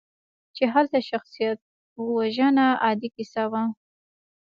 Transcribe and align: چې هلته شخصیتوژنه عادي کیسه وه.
چې 0.55 0.63
هلته 0.73 0.97
شخصیتوژنه 1.09 2.67
عادي 2.83 3.09
کیسه 3.15 3.43
وه. 3.51 3.63